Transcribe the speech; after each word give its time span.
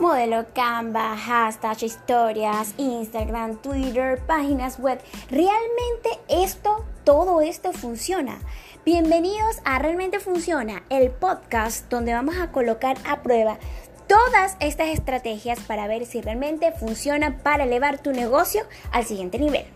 modelo 0.00 0.46
Canva, 0.54 1.16
hashtag, 1.16 1.82
historias, 1.84 2.74
Instagram, 2.76 3.56
Twitter, 3.56 4.20
páginas 4.26 4.78
web. 4.78 5.00
Realmente 5.30 6.10
esto, 6.28 6.84
todo 7.04 7.40
esto 7.40 7.72
funciona. 7.72 8.38
Bienvenidos 8.84 9.60
a 9.64 9.78
Realmente 9.78 10.20
Funciona, 10.20 10.82
el 10.90 11.10
podcast 11.10 11.88
donde 11.90 12.12
vamos 12.12 12.36
a 12.36 12.52
colocar 12.52 12.96
a 13.06 13.22
prueba 13.22 13.58
todas 14.06 14.56
estas 14.60 14.88
estrategias 14.88 15.60
para 15.60 15.88
ver 15.88 16.06
si 16.06 16.20
realmente 16.20 16.72
funciona 16.72 17.38
para 17.38 17.64
elevar 17.64 17.98
tu 17.98 18.12
negocio 18.12 18.62
al 18.92 19.04
siguiente 19.04 19.38
nivel. 19.38 19.66